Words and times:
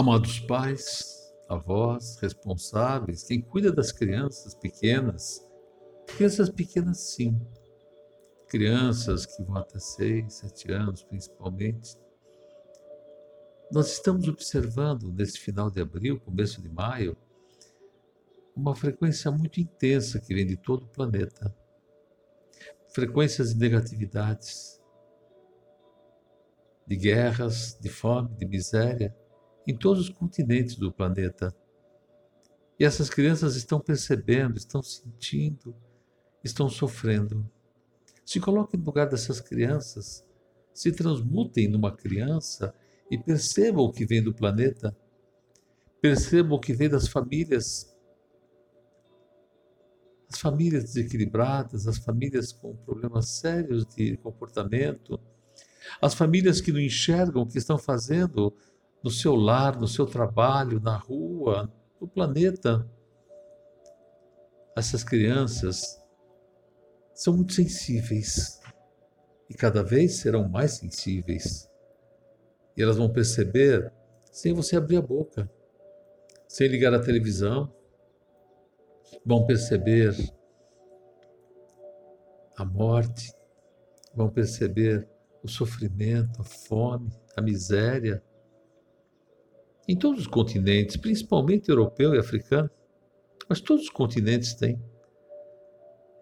Amados 0.00 0.40
pais, 0.40 1.30
avós, 1.46 2.16
responsáveis, 2.22 3.22
quem 3.22 3.42
cuida 3.42 3.70
das 3.70 3.92
crianças 3.92 4.54
pequenas, 4.54 5.46
crianças 6.06 6.48
pequenas 6.48 6.96
sim, 7.00 7.38
crianças 8.48 9.26
que 9.26 9.42
vão 9.42 9.58
até 9.58 9.78
seis, 9.78 10.36
sete 10.36 10.72
anos 10.72 11.04
principalmente, 11.04 11.98
nós 13.70 13.92
estamos 13.92 14.26
observando 14.26 15.12
nesse 15.12 15.38
final 15.38 15.70
de 15.70 15.82
abril, 15.82 16.18
começo 16.18 16.62
de 16.62 16.70
maio, 16.70 17.14
uma 18.56 18.74
frequência 18.74 19.30
muito 19.30 19.60
intensa 19.60 20.18
que 20.18 20.34
vem 20.34 20.46
de 20.46 20.56
todo 20.56 20.84
o 20.84 20.88
planeta. 20.88 21.54
Frequências 22.94 23.52
de 23.52 23.60
negatividades, 23.60 24.80
de 26.86 26.96
guerras, 26.96 27.78
de 27.78 27.90
fome, 27.90 28.34
de 28.36 28.46
miséria, 28.46 29.14
em 29.66 29.76
todos 29.76 30.04
os 30.04 30.08
continentes 30.08 30.76
do 30.76 30.92
planeta. 30.92 31.54
E 32.78 32.84
essas 32.84 33.10
crianças 33.10 33.56
estão 33.56 33.78
percebendo, 33.78 34.56
estão 34.56 34.82
sentindo, 34.82 35.74
estão 36.42 36.68
sofrendo. 36.68 37.48
Se 38.24 38.40
coloquem 38.40 38.78
no 38.78 38.86
lugar 38.86 39.08
dessas 39.08 39.40
crianças, 39.40 40.24
se 40.72 40.92
transmutem 40.92 41.68
numa 41.68 41.94
criança 41.94 42.74
e 43.10 43.18
percebam 43.18 43.84
o 43.84 43.92
que 43.92 44.06
vem 44.06 44.22
do 44.22 44.32
planeta, 44.32 44.96
percebam 46.00 46.56
o 46.56 46.60
que 46.60 46.72
vem 46.72 46.88
das 46.88 47.08
famílias, 47.08 47.94
as 50.32 50.40
famílias 50.40 50.84
desequilibradas, 50.84 51.86
as 51.86 51.98
famílias 51.98 52.52
com 52.52 52.76
problemas 52.76 53.28
sérios 53.28 53.84
de 53.84 54.16
comportamento, 54.18 55.20
as 56.00 56.14
famílias 56.14 56.60
que 56.60 56.72
não 56.72 56.80
enxergam 56.80 57.42
o 57.42 57.46
que 57.46 57.58
estão 57.58 57.76
fazendo 57.76 58.56
no 59.02 59.10
seu 59.10 59.34
lar, 59.34 59.78
no 59.78 59.88
seu 59.88 60.06
trabalho, 60.06 60.80
na 60.80 60.96
rua, 60.96 61.72
no 62.00 62.06
planeta. 62.06 62.86
Essas 64.76 65.02
crianças 65.02 66.00
são 67.14 67.34
muito 67.34 67.52
sensíveis 67.52 68.60
e 69.48 69.54
cada 69.54 69.82
vez 69.82 70.16
serão 70.16 70.48
mais 70.48 70.72
sensíveis. 70.72 71.68
E 72.76 72.82
elas 72.82 72.96
vão 72.96 73.12
perceber 73.12 73.92
sem 74.30 74.54
você 74.54 74.76
abrir 74.76 74.96
a 74.96 75.02
boca, 75.02 75.50
sem 76.46 76.68
ligar 76.68 76.94
a 76.94 77.00
televisão. 77.00 77.72
Vão 79.26 79.44
perceber 79.44 80.14
a 82.56 82.64
morte, 82.64 83.32
vão 84.14 84.30
perceber 84.30 85.08
o 85.42 85.48
sofrimento, 85.48 86.40
a 86.40 86.44
fome, 86.44 87.10
a 87.36 87.42
miséria. 87.42 88.22
Em 89.90 89.96
todos 89.96 90.20
os 90.20 90.26
continentes, 90.28 90.96
principalmente 90.96 91.68
europeu 91.68 92.14
e 92.14 92.18
africano, 92.20 92.70
mas 93.48 93.60
todos 93.60 93.86
os 93.86 93.90
continentes 93.90 94.54
têm. 94.54 94.80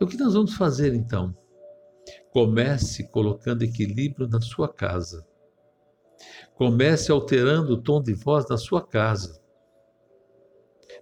E 0.00 0.04
o 0.04 0.06
que 0.06 0.16
nós 0.16 0.34
vamos 0.34 0.54
fazer 0.54 0.94
então? 0.94 1.34
Comece 2.30 3.08
colocando 3.08 3.64
equilíbrio 3.64 4.28
na 4.28 4.40
sua 4.40 4.72
casa. 4.72 5.26
Comece 6.54 7.10
alterando 7.10 7.72
o 7.72 7.82
tom 7.82 8.00
de 8.00 8.14
voz 8.14 8.48
na 8.48 8.56
sua 8.56 8.86
casa. 8.86 9.42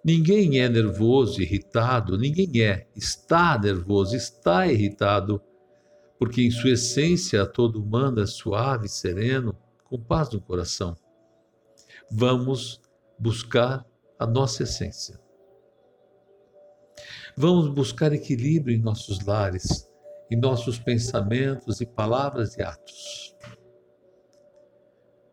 Ninguém 0.03 0.59
é 0.59 0.67
nervoso, 0.67 1.42
irritado, 1.42 2.17
ninguém 2.17 2.62
é. 2.62 2.89
Está 2.97 3.59
nervoso, 3.59 4.17
está 4.17 4.67
irritado, 4.67 5.39
porque 6.19 6.41
em 6.41 6.51
sua 6.51 6.70
essência 6.70 7.45
todo 7.45 7.83
humano 7.83 8.23
é 8.23 8.27
suave, 8.27 8.89
sereno, 8.89 9.55
com 9.85 10.01
paz 10.01 10.31
no 10.31 10.41
coração. 10.41 10.96
Vamos 12.11 12.81
buscar 13.19 13.87
a 14.19 14.27
nossa 14.27 14.63
essência. 14.63 15.21
Vamos 17.37 17.69
buscar 17.69 18.13
equilíbrio 18.13 18.77
em 18.77 18.81
nossos 18.81 19.25
lares, 19.25 19.91
em 20.31 20.37
nossos 20.37 20.79
pensamentos 20.79 21.81
e 21.81 21.87
palavras 21.87 22.57
e 22.57 22.63
atos. 22.63 23.35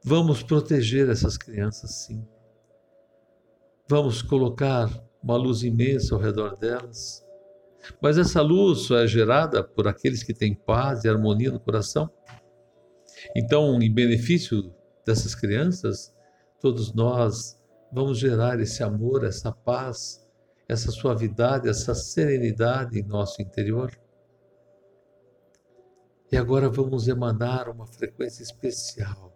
Vamos 0.04 0.42
proteger 0.42 1.10
essas 1.10 1.38
crianças, 1.38 2.06
sim. 2.06 2.26
Vamos 3.88 4.22
colocar 4.22 4.90
uma 5.22 5.38
luz 5.38 5.62
imensa 5.62 6.16
ao 6.16 6.22
redor 6.22 6.58
delas. 6.58 7.24
Mas 8.02 8.18
essa 8.18 8.42
luz 8.42 8.82
só 8.82 8.98
é 8.98 9.08
gerada 9.08 9.64
por 9.64 9.88
aqueles 9.88 10.24
que 10.24 10.34
têm 10.34 10.56
paz 10.56 11.04
e 11.04 11.10
harmonia 11.10 11.52
no 11.52 11.60
coração. 11.60 12.10
Então, 13.36 13.80
em 13.82 13.94
benefício 13.94 14.74
dessas 15.06 15.36
crianças, 15.36 16.14
todos 16.62 16.94
nós 16.94 17.60
vamos 17.92 18.18
gerar 18.18 18.60
esse 18.60 18.84
amor, 18.84 19.26
essa 19.26 19.52
paz, 19.52 20.26
essa 20.68 20.92
suavidade, 20.92 21.68
essa 21.68 21.94
serenidade 21.94 23.00
em 23.00 23.04
nosso 23.04 23.42
interior. 23.42 23.92
E 26.32 26.38
agora 26.38 26.70
vamos 26.70 27.08
emanar 27.08 27.68
uma 27.68 27.86
frequência 27.86 28.42
especial 28.42 29.32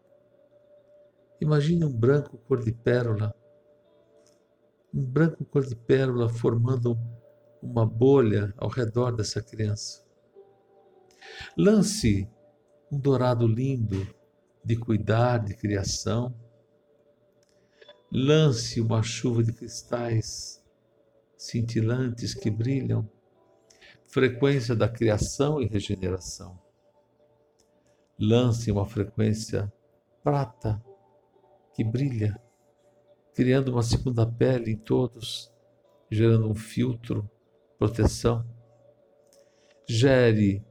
Imagine 1.41 1.83
um 1.83 1.91
branco 1.91 2.37
cor 2.37 2.63
de 2.63 2.71
pérola, 2.71 3.35
um 4.93 5.03
branco 5.03 5.43
cor 5.43 5.65
de 5.65 5.75
pérola 5.75 6.29
formando 6.29 6.97
uma 7.61 7.85
bolha 7.85 8.53
ao 8.57 8.69
redor 8.69 9.11
dessa 9.11 9.41
criança. 9.41 10.03
Lance 11.57 12.29
um 12.89 12.97
dourado 12.97 13.45
lindo 13.45 14.07
de 14.63 14.77
cuidar, 14.77 15.39
de 15.39 15.55
criação. 15.55 16.33
Lance 18.17 18.79
uma 18.79 19.03
chuva 19.03 19.43
de 19.43 19.51
cristais 19.51 20.63
cintilantes 21.37 22.33
que 22.33 22.49
brilham, 22.49 23.05
frequência 24.07 24.73
da 24.73 24.87
criação 24.87 25.61
e 25.61 25.65
regeneração. 25.65 26.57
Lance 28.17 28.71
uma 28.71 28.85
frequência 28.85 29.69
prata 30.23 30.81
que 31.73 31.83
brilha, 31.83 32.41
criando 33.33 33.73
uma 33.73 33.83
segunda 33.83 34.25
pele 34.25 34.71
em 34.71 34.77
todos, 34.77 35.51
gerando 36.09 36.49
um 36.49 36.55
filtro, 36.55 37.29
proteção. 37.77 38.49
Gere 39.85 40.65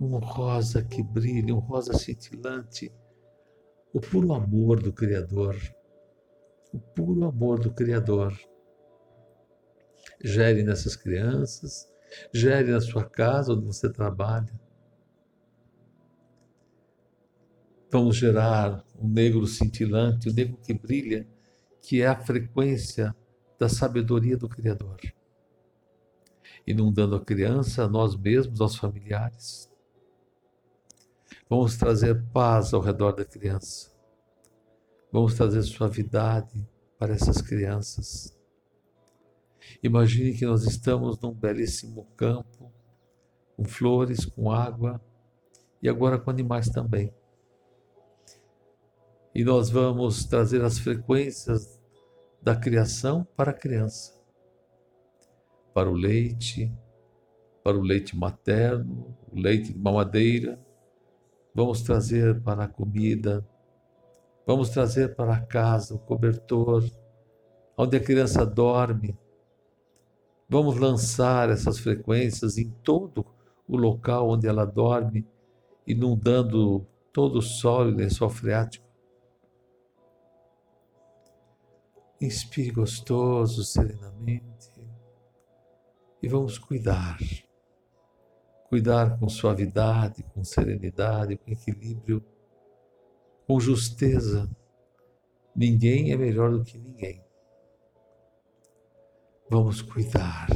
um 0.00 0.16
rosa 0.18 0.80
que 0.84 1.02
brilha, 1.02 1.52
um 1.52 1.58
rosa 1.58 1.92
cintilante, 1.98 2.92
o 3.92 4.00
puro 4.00 4.32
amor 4.32 4.82
do 4.82 4.92
Criador, 4.92 5.56
o 6.72 6.78
puro 6.78 7.24
amor 7.24 7.58
do 7.58 7.72
Criador. 7.72 8.38
Gere 10.22 10.62
nessas 10.62 10.96
crianças, 10.96 11.88
gere 12.32 12.70
na 12.70 12.80
sua 12.80 13.04
casa 13.04 13.52
onde 13.52 13.66
você 13.66 13.90
trabalha, 13.90 14.52
vamos 17.90 18.16
gerar 18.16 18.84
um 19.00 19.08
negro 19.08 19.46
cintilante, 19.46 20.28
um 20.28 20.32
negro 20.32 20.58
que 20.58 20.74
brilha, 20.74 21.26
que 21.80 22.02
é 22.02 22.06
a 22.06 22.16
frequência 22.16 23.14
da 23.58 23.68
sabedoria 23.68 24.36
do 24.36 24.48
Criador. 24.48 25.00
Inundando 26.66 27.16
a 27.16 27.24
criança, 27.24 27.88
nós 27.88 28.14
mesmos, 28.14 28.60
aos 28.60 28.76
familiares. 28.76 29.70
Vamos 31.48 31.76
trazer 31.76 32.22
paz 32.32 32.74
ao 32.74 32.80
redor 32.80 33.12
da 33.12 33.24
criança. 33.24 33.90
Vamos 35.10 35.34
trazer 35.34 35.62
suavidade 35.62 36.68
para 36.98 37.14
essas 37.14 37.40
crianças. 37.40 38.36
Imagine 39.82 40.36
que 40.36 40.46
nós 40.46 40.64
estamos 40.64 41.18
num 41.20 41.32
belíssimo 41.32 42.06
campo, 42.16 42.72
com 43.56 43.64
flores, 43.64 44.24
com 44.24 44.50
água 44.50 45.00
e 45.82 45.88
agora 45.88 46.18
com 46.18 46.30
animais 46.30 46.68
também 46.68 47.12
e 49.38 49.44
nós 49.44 49.70
vamos 49.70 50.24
trazer 50.24 50.64
as 50.64 50.80
frequências 50.80 51.80
da 52.42 52.56
criação 52.56 53.24
para 53.36 53.52
a 53.52 53.54
criança, 53.54 54.20
para 55.72 55.88
o 55.88 55.94
leite, 55.94 56.72
para 57.62 57.78
o 57.78 57.80
leite 57.80 58.16
materno, 58.16 59.16
o 59.30 59.38
leite 59.38 59.72
de 59.72 59.78
mamadeira, 59.78 60.58
vamos 61.58 61.82
trazer 61.82 62.40
para 62.40 62.64
a 62.64 62.68
comida, 62.68 63.44
vamos 64.46 64.70
trazer 64.70 65.16
para 65.16 65.34
a 65.34 65.40
casa 65.40 65.92
o 65.92 65.98
cobertor, 65.98 66.88
onde 67.76 67.96
a 67.96 68.00
criança 68.00 68.46
dorme. 68.46 69.18
Vamos 70.48 70.76
lançar 70.76 71.50
essas 71.50 71.80
frequências 71.80 72.58
em 72.58 72.70
todo 72.84 73.26
o 73.66 73.76
local 73.76 74.30
onde 74.30 74.46
ela 74.46 74.64
dorme, 74.64 75.26
inundando 75.84 76.86
todo 77.12 77.40
o 77.40 77.42
solo 77.42 77.90
e 77.90 77.94
lençol 77.94 78.30
freático 78.30 78.86
Inspire 82.20 82.70
gostoso, 82.70 83.64
serenamente. 83.64 84.72
E 86.22 86.28
vamos 86.28 86.56
cuidar. 86.56 87.18
Cuidar 88.68 89.18
com 89.18 89.28
suavidade, 89.28 90.22
com 90.34 90.44
serenidade, 90.44 91.36
com 91.36 91.50
equilíbrio, 91.50 92.22
com 93.46 93.58
justeza, 93.58 94.48
Ninguém 95.58 96.12
é 96.12 96.16
melhor 96.16 96.52
do 96.52 96.62
que 96.62 96.78
ninguém. 96.78 97.20
Vamos 99.50 99.82
cuidar 99.82 100.46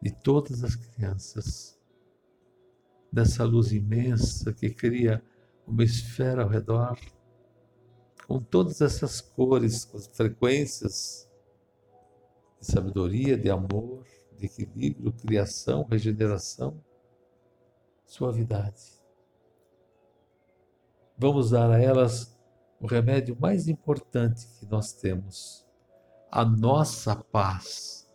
de 0.00 0.10
todas 0.10 0.64
as 0.64 0.74
crianças, 0.74 1.78
dessa 3.12 3.44
luz 3.44 3.70
imensa 3.70 4.54
que 4.54 4.70
cria 4.70 5.22
uma 5.66 5.84
esfera 5.84 6.44
ao 6.44 6.48
redor, 6.48 6.98
com 8.26 8.40
todas 8.40 8.80
essas 8.80 9.20
cores, 9.20 9.84
com 9.84 9.98
as 9.98 10.06
frequências 10.06 11.30
de 12.58 12.66
sabedoria, 12.66 13.36
de 13.36 13.50
amor, 13.50 14.06
de 14.36 14.46
equilíbrio, 14.46 15.12
criação, 15.12 15.84
regeneração, 15.84 16.82
suavidade. 18.04 19.00
Vamos 21.16 21.50
dar 21.50 21.70
a 21.70 21.80
elas 21.80 22.36
o 22.80 22.86
remédio 22.86 23.36
mais 23.38 23.68
importante 23.68 24.46
que 24.58 24.66
nós 24.66 24.92
temos, 24.92 25.64
a 26.30 26.44
nossa 26.44 27.14
paz. 27.14 28.10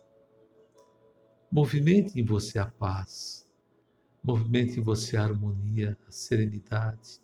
Movimente 1.50 2.20
em 2.20 2.24
você 2.24 2.58
a 2.58 2.66
paz, 2.66 3.48
movimente 4.22 4.78
em 4.78 4.82
você 4.82 5.16
a 5.16 5.24
harmonia, 5.24 5.96
a 6.06 6.10
serenidade, 6.10 7.22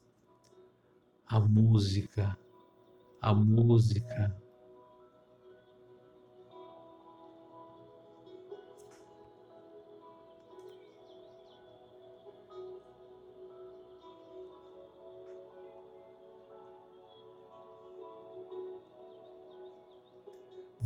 a 1.26 1.38
música, 1.38 2.38
a 3.20 3.34
música. 3.34 4.43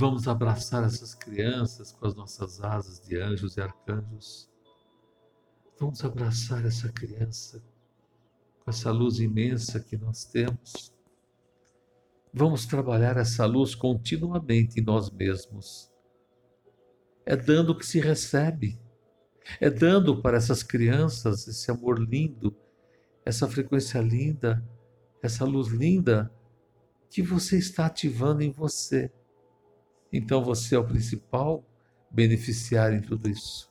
Vamos 0.01 0.29
abraçar 0.29 0.85
essas 0.85 1.13
crianças 1.13 1.91
com 1.91 2.07
as 2.07 2.15
nossas 2.15 2.61
asas 2.63 3.01
de 3.01 3.21
anjos 3.21 3.57
e 3.57 3.61
arcanjos. 3.61 4.49
Vamos 5.77 6.05
abraçar 6.05 6.65
essa 6.65 6.89
criança 6.89 7.61
com 8.61 8.71
essa 8.71 8.93
luz 8.93 9.19
imensa 9.19 9.81
que 9.81 9.97
nós 9.97 10.25
temos. 10.25 10.95
Vamos 12.33 12.65
trabalhar 12.65 13.17
essa 13.17 13.45
luz 13.45 13.75
continuamente 13.75 14.79
em 14.79 14.85
nós 14.85 15.11
mesmos. 15.11 15.91
É 17.27 17.35
dando 17.35 17.77
que 17.77 17.85
se 17.85 17.99
recebe. 17.99 18.79
É 19.61 19.69
dando 19.69 20.23
para 20.23 20.37
essas 20.37 20.63
crianças 20.63 21.49
esse 21.49 21.73
amor 21.73 21.99
lindo, 21.99 22.55
essa 23.25 23.49
frequência 23.49 24.01
linda, 24.01 24.65
essa 25.21 25.45
luz 25.45 25.67
linda 25.67 26.33
que 27.11 27.21
você 27.21 27.59
está 27.59 27.87
ativando 27.87 28.45
em 28.45 28.53
você. 28.53 29.11
Então 30.13 30.43
você 30.43 30.75
é 30.75 30.79
o 30.79 30.87
principal 30.87 31.65
beneficiário 32.11 32.97
em 32.97 33.03
tudo 33.03 33.29
isso. 33.29 33.71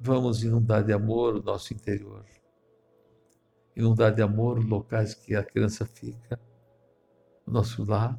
Vamos 0.00 0.42
inundar 0.42 0.84
de 0.84 0.92
amor 0.92 1.36
o 1.36 1.42
nosso 1.42 1.72
interior. 1.72 2.24
Inundar 3.76 4.14
de 4.14 4.22
amor 4.22 4.58
os 4.58 4.64
locais 4.64 5.14
que 5.14 5.34
a 5.34 5.44
criança 5.44 5.84
fica, 5.84 6.40
o 7.46 7.50
nosso 7.50 7.84
lar, 7.84 8.18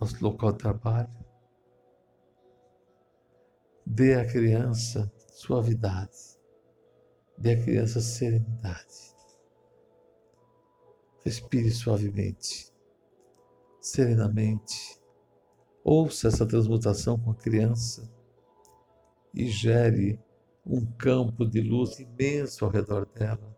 nosso 0.00 0.22
local 0.22 0.52
de 0.52 0.58
trabalho. 0.58 1.10
Dê 3.86 4.14
à 4.14 4.26
criança 4.26 5.12
suavidade. 5.28 6.38
Dê 7.36 7.54
à 7.54 7.62
criança 7.62 8.00
serenidade. 8.00 9.14
Respire 11.24 11.70
suavemente 11.70 12.72
serenamente. 13.80 15.00
Ouça 15.82 16.28
essa 16.28 16.46
transmutação 16.46 17.18
com 17.18 17.30
a 17.30 17.34
criança 17.34 18.10
e 19.32 19.46
gere 19.46 20.20
um 20.66 20.84
campo 20.84 21.46
de 21.46 21.60
luz 21.60 21.98
imenso 21.98 22.64
ao 22.64 22.70
redor 22.70 23.06
dela, 23.06 23.56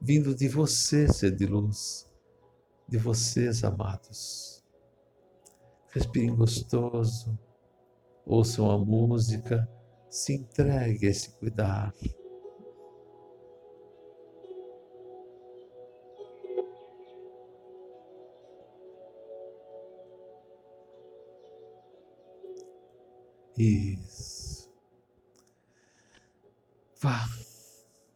vindo 0.00 0.34
de 0.34 0.48
você, 0.48 1.06
ser 1.12 1.34
de 1.34 1.46
luz, 1.46 2.10
de 2.88 2.96
vocês, 2.96 3.62
amados. 3.64 4.64
Respirem 5.90 6.34
gostoso, 6.34 7.38
ouçam 8.24 8.70
a 8.70 8.78
música, 8.78 9.68
se 10.08 10.34
entregue 10.34 11.06
a 11.06 11.10
esse 11.10 11.30
cuidar. 11.30 11.94
Isso. 23.56 24.70
Vá 27.00 27.26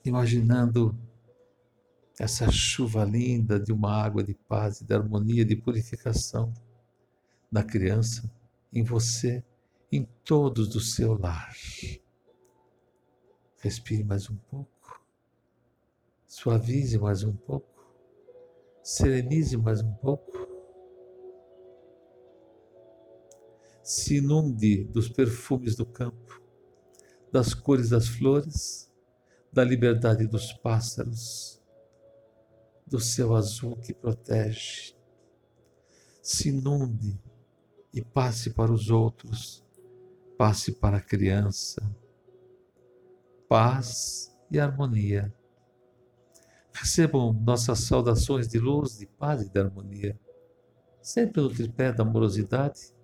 imaginando 0.04 0.96
essa 2.18 2.50
chuva 2.50 3.04
linda 3.04 3.58
de 3.58 3.72
uma 3.72 3.92
água 3.92 4.22
de 4.22 4.34
paz, 4.34 4.80
de 4.80 4.94
harmonia, 4.94 5.44
de 5.44 5.56
purificação 5.56 6.52
da 7.50 7.62
criança 7.62 8.30
em 8.72 8.82
você, 8.82 9.42
em 9.90 10.04
todos 10.24 10.68
do 10.68 10.80
seu 10.80 11.18
lar. 11.18 11.54
Respire 13.58 14.04
mais 14.04 14.30
um 14.30 14.36
pouco, 14.36 15.02
suavize 16.26 16.98
mais 16.98 17.22
um 17.22 17.34
pouco, 17.34 17.68
serenize 18.82 19.56
mais 19.56 19.82
um 19.82 19.92
pouco. 19.94 20.39
Se 23.90 24.18
inunde 24.18 24.84
dos 24.84 25.08
perfumes 25.08 25.74
do 25.74 25.84
campo, 25.84 26.40
das 27.32 27.54
cores 27.54 27.90
das 27.90 28.06
flores, 28.06 28.88
da 29.52 29.64
liberdade 29.64 30.28
dos 30.28 30.52
pássaros, 30.52 31.60
do 32.86 33.00
céu 33.00 33.34
azul 33.34 33.74
que 33.74 33.92
protege. 33.92 34.94
Se 36.22 36.50
inunde 36.50 37.20
e 37.92 38.00
passe 38.00 38.50
para 38.50 38.70
os 38.70 38.90
outros, 38.90 39.66
passe 40.38 40.70
para 40.70 40.98
a 40.98 41.02
criança. 41.02 41.82
Paz 43.48 44.32
e 44.52 44.60
harmonia. 44.60 45.34
Recebam 46.72 47.32
nossas 47.32 47.80
saudações 47.80 48.46
de 48.46 48.60
luz, 48.60 48.98
de 48.98 49.06
paz 49.06 49.42
e 49.42 49.48
de 49.48 49.58
harmonia, 49.58 50.16
sempre 51.02 51.42
no 51.42 51.50
tripé 51.52 51.92
da 51.92 52.04
amorosidade 52.04 52.99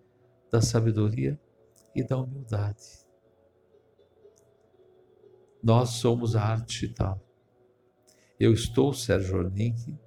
da 0.51 0.61
sabedoria 0.61 1.41
e 1.95 2.03
da 2.03 2.17
humildade. 2.19 3.07
Nós 5.63 5.91
somos 5.91 6.37
a 6.37 6.43
arte 6.43 6.81
digital. 6.81 7.21
Eu 8.39 8.53
estou, 8.53 8.93
Sérgio 8.93 9.39
Ornick, 9.39 9.99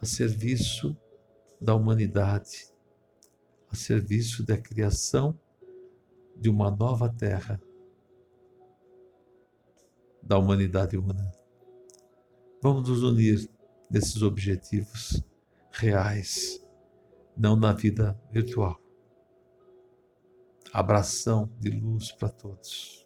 a 0.00 0.04
serviço 0.04 0.96
da 1.60 1.74
humanidade, 1.74 2.68
a 3.70 3.76
serviço 3.76 4.44
da 4.44 4.58
criação 4.58 5.38
de 6.36 6.50
uma 6.50 6.70
nova 6.70 7.08
terra, 7.08 7.60
da 10.22 10.36
humanidade 10.36 10.96
una. 10.96 11.32
Vamos 12.60 12.88
nos 12.88 13.02
unir 13.02 13.48
nesses 13.90 14.22
objetivos 14.22 15.22
reais 15.70 16.63
não 17.36 17.56
na 17.56 17.72
vida 17.72 18.18
virtual. 18.30 18.80
Abração 20.72 21.50
de 21.60 21.70
luz 21.70 22.10
para 22.12 22.28
todos. 22.28 23.03